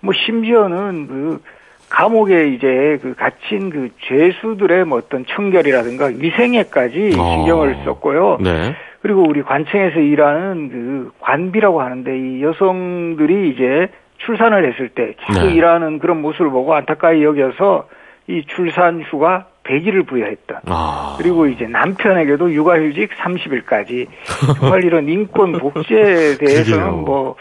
[0.00, 1.42] 뭐 심지어는 그
[1.88, 7.36] 감옥에 이제 그 갇힌 그 죄수들의 뭐 어떤 청결이라든가 위생에까지 어.
[7.36, 8.38] 신경을 썼고요.
[8.40, 8.74] 네.
[9.02, 13.88] 그리고 우리 관청에서 일하는 그 관비라고 하는데 이 여성들이 이제
[14.26, 15.54] 출산을 했을 때 계속 네.
[15.54, 17.88] 일하는 그런 모습을 보고 안타까이 여겨서
[18.28, 21.16] 이 출산 휴가 100일을 부여했던 아.
[21.18, 24.06] 그리고 이제 남편에게도 육아휴직 30일까지
[24.58, 27.36] 정말 이런 인권 복지에 대해서는 뭐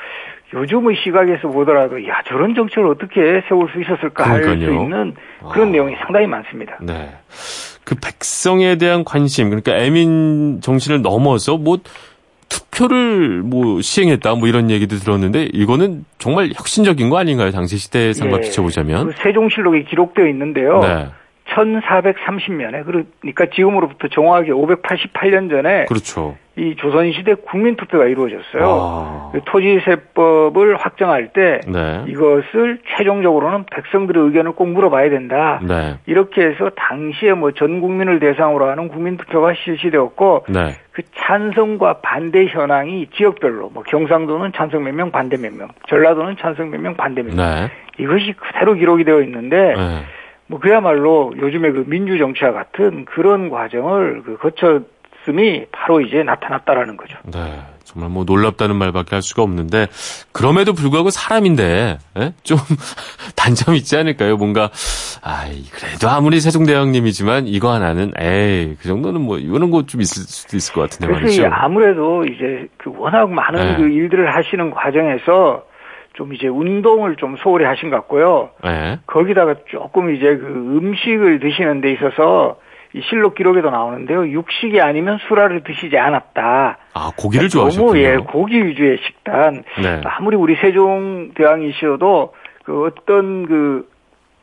[0.54, 5.16] 요즘의 시각에서 보더라도 야 저런 정책을 어떻게 세울 수 있었을까 할 수 있는
[5.52, 5.72] 그런 아.
[5.72, 6.78] 내용이 상당히 많습니다.
[6.82, 7.12] 네.
[7.84, 11.78] 그 백성에 대한 관심 그러니까 애민 정신을 넘어서 뭐
[12.52, 17.52] 투표를 뭐 시행했다 뭐 이런 얘기도 들었는데 이거는 정말 혁신적인 거 아닌가요?
[17.52, 19.08] 당시 시대에 상과 예, 비춰보자면.
[19.08, 20.80] 그 세종실록이 기록되어 있는데요.
[20.82, 21.08] 네.
[21.56, 26.36] 1430년에 그러니까 지금으로부터 정확하게 588년 전에 그렇죠.
[26.58, 28.62] 이 조선시대 국민투표가 이루어졌어요.
[28.64, 29.30] 와.
[29.32, 32.04] 그 토지세법을 확정할 때 네.
[32.08, 35.62] 이것을 최종적으로는 백성들의 의견을 꼭 물어봐야 된다.
[35.64, 35.98] 네.
[36.08, 40.76] 이렇게 해서 당시에 뭐 전 국민을 대상으로 하는 국민투표가 실시되었고 네.
[40.92, 46.70] 그 찬성과 반대 현황이 지역별로 뭐 경상도는 찬성 몇 명, 반대 몇 명, 전라도는 찬성
[46.70, 47.46] 몇 명, 반대 몇 명.
[47.46, 47.72] 네.
[47.98, 50.02] 이것이 그대로 기록이 되어 있는데 네.
[50.52, 57.18] 뭐 그야말로 요즘에 그 민주정치와 같은 그런 과정을 그 거쳤음이 바로 이제 나타났다라는 거죠.
[57.24, 57.62] 네.
[57.86, 59.88] 정말 뭐 놀랍다는 말밖에 할 수가 없는데
[60.34, 62.34] 그럼에도 불구하고 사람인데 예?
[62.44, 62.58] 좀
[63.36, 64.36] 단점 있지 않을까요?
[64.36, 64.70] 뭔가
[65.22, 70.74] 아이 그래도 아무리 세종대왕님이지만 이거 하나는 에이 그 정도는 뭐 이거는 뭐좀 있을 수도 있을
[70.74, 71.48] 것 같은데 말이죠.
[71.50, 73.78] 아무래도 이제 그 워낙 많은 네.
[73.78, 75.64] 그 일들을 하시는 과정에서
[76.22, 78.52] 좀 이제 운동을 좀 소홀히 하신 것 같고요.
[78.64, 79.00] 네.
[79.08, 82.58] 거기다가 조금 이제 그 음식을 드시는 데 있어서
[82.94, 84.28] 이 실록 기록에도 나오는데요.
[84.28, 86.78] 육식이 아니면 술화를 드시지 않았다.
[86.94, 87.88] 아, 고기를 그러니까 좋아하셨군요.
[87.88, 89.64] 너무 예, 고기 위주의 식단.
[89.82, 90.02] 네.
[90.04, 92.34] 아무리 우리 세종 대왕이시어도
[92.66, 93.90] 그 어떤 그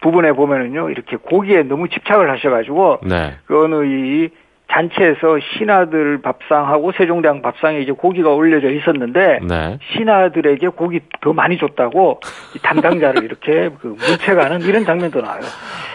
[0.01, 0.91] 부분에 보면은요.
[0.91, 3.37] 이렇게 고기에 너무 집착을 하셔 가지고 네.
[3.47, 4.31] 그 어느 이
[4.71, 9.79] 잔치에서 신하들 밥상하고 세종대왕 밥상에 이제 고기가 올려져 있었는데 네.
[9.93, 12.21] 신하들에게 고기 더 많이 줬다고
[12.63, 15.41] 담당자를 이렇게 그 문책하는 이런 장면도 나와요.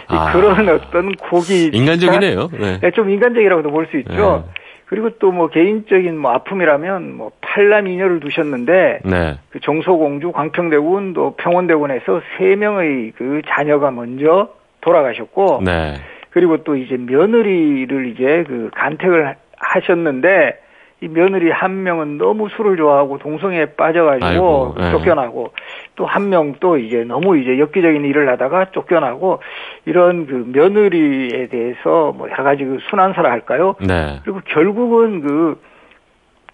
[0.07, 0.33] 아.
[0.33, 2.49] 그런 어떤 고기 인간적이네요.
[2.51, 2.79] 네.
[2.79, 2.91] 네.
[2.91, 4.43] 좀 인간적이라고도 볼 수 있죠.
[4.47, 4.59] 네.
[4.85, 9.37] 그리고 또 뭐 개인적인 뭐 아픔이라면 뭐 팔남 이녀를 두셨는데 네.
[9.49, 14.49] 그 정소공주 광평대군 또 평원대군에서 세 명의 그 자녀가 먼저
[14.81, 15.95] 돌아가셨고 네.
[16.33, 20.59] 그리고 또 이제 며느리를 이제 그 간택을 하셨는데
[21.01, 24.91] 이 며느리 한 명은 너무 술을 좋아하고 동성애에 빠져가지고 아이고, 네.
[24.91, 25.51] 쫓겨나고
[25.95, 29.41] 또 한 명 또 이제 너무 이제 엽기적인 일을 하다가 쫓겨나고
[29.85, 33.75] 이런 그 며느리에 대해서 뭐 여러 가지 그 순환사라 할까요?
[33.81, 34.19] 네.
[34.23, 35.61] 그리고 결국은 그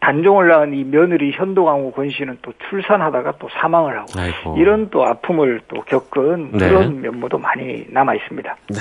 [0.02, 4.56] 단종을 낳은 이 며느리 현도강후 권씨는 또 출산하다가 또 사망을 하고 아이고.
[4.58, 6.70] 이런 또 아픔을 또 겪은 네.
[6.70, 8.56] 그런 면모도 많이 남아 있습니다.
[8.70, 8.80] 네.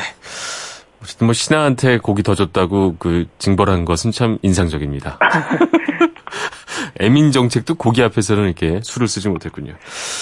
[1.03, 5.19] 어쨌든 뭐 신하한테 고기 더 줬다고 그 징벌한 것은 참 인상적입니다.
[7.01, 9.75] 애민 정책도 고기 앞에서는 이렇게 술을 쓰지 못했군요.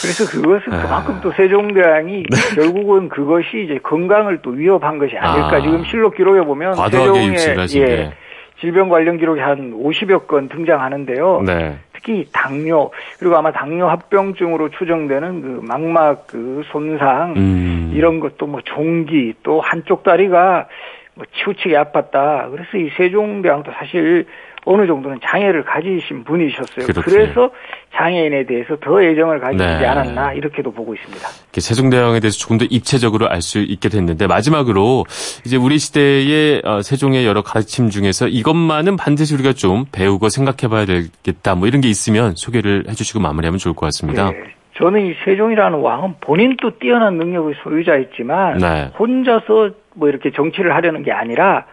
[0.02, 0.82] 그래서 그것은 아...
[0.82, 2.54] 그만큼 또 세종대왕이 네.
[2.54, 5.56] 결국은 그것이 이제 건강을 또 위협한 것이 아닐까.
[5.56, 5.60] 아...
[5.60, 7.36] 지금 실록 기록에 보면 세종의
[7.76, 8.12] 예,
[8.60, 11.42] 질병 관련 기록이 한 50여 건 등장하는데요.
[11.46, 11.78] 네.
[12.06, 17.90] 특히 당뇨 그리고 아마 당뇨 합병증으로 추정되는 그 망막 그 손상 음.
[17.92, 20.68] 이런 것도 뭐 종기 또 한쪽 다리가
[21.14, 22.50] 뭐 치우치게 아팠다.
[22.52, 24.26] 그래서 이 세종대왕도 사실
[24.66, 26.86] 어느 정도는 장애를 가지신 분이셨어요.
[26.86, 27.04] 그렇군요.
[27.04, 27.50] 그래서
[27.94, 29.86] 장애인에 대해서 더 애정을 가지지 네.
[29.86, 31.26] 않았나 이렇게도 보고 있습니다.
[31.52, 35.04] 세종대왕에 대해서 조금 더 입체적으로 알 수 있게 됐는데 마지막으로
[35.44, 41.54] 이제 우리 시대의 어, 세종의 여러 가르침 중에서 이것만은 반드시 우리가 좀 배우고 생각해봐야 되겠다
[41.54, 44.32] 뭐 이런 게 있으면 소개를 해주시고 마무리하면 좋을 것 같습니다.
[44.32, 44.42] 네.
[44.78, 48.90] 저는 이 세종이라는 왕은 본인도 뛰어난 능력의 소유자였지만 네.
[48.98, 51.66] 혼자서 뭐 이렇게 정치를 하려는 게 아니라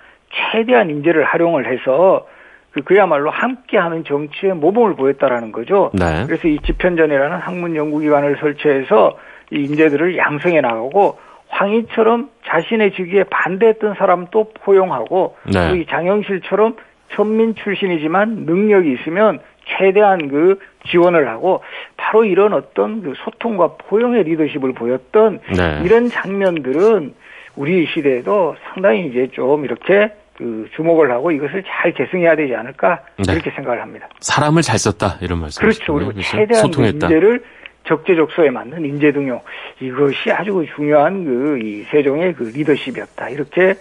[0.51, 2.27] 최대한 인재를 활용을 해서
[2.73, 5.91] 그 그야말로 함께하는 정치의 모범을 보였다라는 거죠.
[5.93, 6.23] 네.
[6.25, 9.17] 그래서 이 집현전이라는 학문 연구기관을 설치해서
[9.51, 15.69] 이 인재들을 양성해 나가고 황희처럼 자신의 직위에 반대했던 사람도 포용하고 네.
[15.69, 16.75] 또이 장영실처럼
[17.09, 20.59] 천민 출신이지만 능력이 있으면 최대한 그
[20.89, 21.61] 지원을 하고
[21.95, 25.81] 바로 이런 어떤 그 소통과 포용의 리더십을 보였던 네.
[25.85, 27.13] 이런 장면들은
[27.55, 33.33] 우리 시대에도 상당히 이제 좀 이렇게 그 주목을 하고 이것을 잘 계승해야 되지 않을까 네.
[33.33, 34.07] 이렇게 생각을 합니다.
[34.19, 35.61] 사람을 잘 썼다 이런 말씀.
[35.61, 35.93] 그렇죠.
[35.93, 36.11] 그리고?
[36.21, 37.07] 최대한 소통했다.
[37.07, 37.43] 인재를
[37.87, 39.41] 적재적소에 맞는 인재 등용
[39.81, 43.75] 이것이 아주 중요한 그 이 세종의 그 리더십이었다 이렇게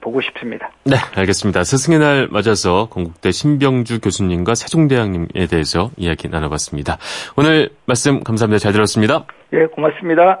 [0.00, 0.70] 보고 싶습니다.
[0.84, 1.64] 네, 알겠습니다.
[1.64, 6.98] 스승의 날 맞아서 건국대 신병주 교수님과 세종대왕님에 대해서 이야기 나눠봤습니다.
[7.36, 8.60] 오늘 말씀 감사합니다.
[8.60, 9.24] 잘 들었습니다.
[9.52, 10.38] 예, 고맙습니다.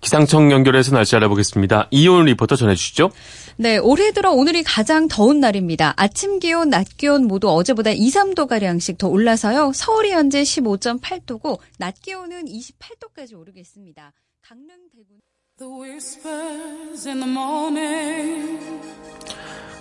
[0.00, 1.88] 기상청 연결해서 날씨 알아보겠습니다.
[1.90, 3.10] 이온 리포터 전해주시죠.
[3.56, 5.94] 네, 올해 들어 오늘이 가장 더운 날입니다.
[5.96, 9.72] 아침 기온, 낮 기온 모두 어제보다 2, 3도가량씩 더 올라서요.
[9.74, 14.12] 서울이 현재 15.8도고, 낮 기온은 28도까지 오르겠습니다.
[14.42, 15.18] 강릉, 대구.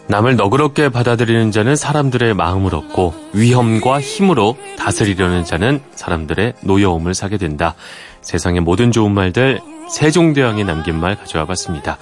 [0.07, 7.75] 남을 너그럽게 받아들이는 자는 사람들의 마음을 얻고 위험과 힘으로 다스리려는 자는 사람들의 노여움을 사게 된다.
[8.21, 11.97] 세상의 모든 좋은 말들 세종대왕이 남긴 말 가져와 봤습니다.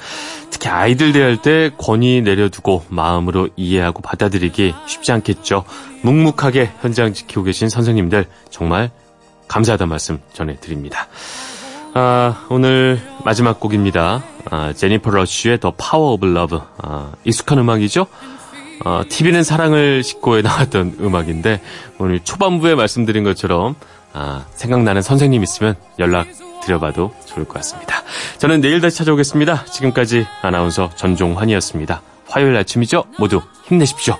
[0.50, 5.63] 특히 아이들 대할 때 권위 내려두고 마음으로 이해하고 받아들이기 쉽지 않겠죠.
[6.02, 8.91] 묵묵하게 현장 지키고 계신 선생님들 정말
[9.48, 11.08] 감사하다는 말씀 전해드립니다.
[11.93, 14.24] 아, 오늘 마지막 곡입니다.
[14.52, 16.60] 아, 제니퍼 러쉬의 The Power of Love.
[16.78, 18.08] 아, 익숙한 음악이죠?
[18.84, 21.62] 어, TV는 사랑을 싣고에 나왔던 음악인데
[21.98, 23.76] 오늘 초반부에 말씀드린 것처럼
[24.13, 26.28] 아, 생각나는 선생님 있으면 연락
[26.65, 28.04] 드려봐도 좋을 것 같습니다.
[28.38, 29.65] 저는 내일 다시 찾아오겠습니다.
[29.65, 32.02] 지금까지 아나운서 전종환이었습니다.
[32.27, 33.06] 화요일 아침이죠?
[33.17, 34.17] 모두 힘내십시오.